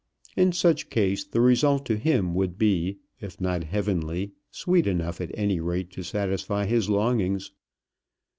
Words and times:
In 0.35 0.51
such 0.51 0.89
case 0.89 1.23
the 1.23 1.41
result 1.41 1.85
to 1.85 1.95
him 1.95 2.33
would 2.33 2.57
be, 2.57 2.97
if 3.19 3.39
not 3.39 3.65
heavenly, 3.65 4.31
sweet 4.49 4.87
enough 4.87 5.21
at 5.21 5.29
any 5.37 5.59
rate 5.59 5.91
to 5.91 6.01
satisfy 6.01 6.65
his 6.65 6.89
longings. 6.89 7.51